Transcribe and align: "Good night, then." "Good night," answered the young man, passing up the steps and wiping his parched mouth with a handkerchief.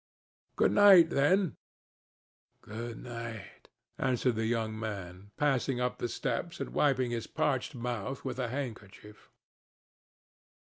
"Good 0.55 0.71
night, 0.71 1.11
then." 1.11 1.57
"Good 2.61 2.97
night," 3.03 3.69
answered 3.99 4.33
the 4.33 4.47
young 4.47 4.79
man, 4.79 5.29
passing 5.37 5.79
up 5.79 5.99
the 5.99 6.09
steps 6.09 6.59
and 6.59 6.71
wiping 6.73 7.11
his 7.11 7.27
parched 7.27 7.75
mouth 7.75 8.25
with 8.25 8.39
a 8.39 8.47
handkerchief. 8.47 9.29